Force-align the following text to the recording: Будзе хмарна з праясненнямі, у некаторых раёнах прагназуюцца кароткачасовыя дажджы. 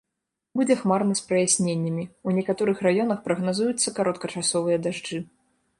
Будзе 0.59 0.77
хмарна 0.79 1.17
з 1.19 1.25
праясненнямі, 1.27 2.03
у 2.31 2.33
некаторых 2.39 2.77
раёнах 2.89 3.19
прагназуюцца 3.29 3.95
кароткачасовыя 4.01 4.77
дажджы. 4.89 5.17